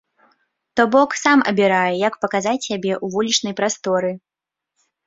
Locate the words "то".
0.79-0.83